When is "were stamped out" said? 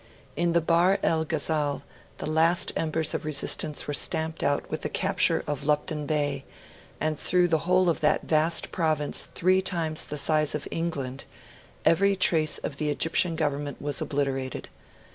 3.85-4.67